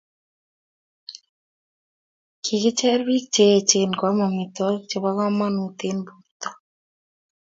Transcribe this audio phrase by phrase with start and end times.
[2.43, 6.49] kikicher biik che echen koam amitwogik chebo kamanut eng' borto